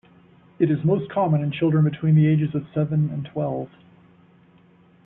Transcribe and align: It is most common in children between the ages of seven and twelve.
It 0.57 0.71
is 0.71 0.83
most 0.83 1.11
common 1.11 1.43
in 1.43 1.51
children 1.51 1.83
between 1.83 2.15
the 2.15 2.25
ages 2.25 2.55
of 2.55 2.65
seven 2.73 3.11
and 3.11 3.23
twelve. 3.23 3.69